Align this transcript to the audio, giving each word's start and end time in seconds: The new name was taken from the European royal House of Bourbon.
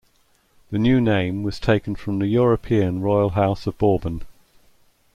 The 0.71 0.79
new 0.79 0.99
name 0.99 1.43
was 1.43 1.59
taken 1.59 1.93
from 1.93 2.17
the 2.17 2.25
European 2.25 3.01
royal 3.01 3.29
House 3.29 3.67
of 3.67 3.77
Bourbon. 3.77 4.23